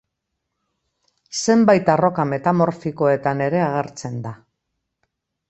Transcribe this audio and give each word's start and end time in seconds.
Zenbait 1.39 1.91
arroka 1.97 2.25
metamorfikoetan 2.31 3.45
ere 3.49 3.63
agertzen 3.67 4.19
da. 4.27 4.35